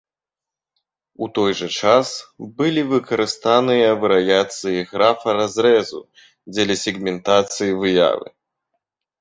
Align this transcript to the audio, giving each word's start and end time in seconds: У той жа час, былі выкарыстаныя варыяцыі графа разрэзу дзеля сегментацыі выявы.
У 1.25 1.27
той 1.35 1.51
жа 1.59 1.67
час, 1.81 2.07
былі 2.61 2.81
выкарыстаныя 2.95 3.91
варыяцыі 4.05 4.87
графа 4.95 5.29
разрэзу 5.41 6.01
дзеля 6.53 6.75
сегментацыі 6.87 7.71
выявы. 7.85 8.27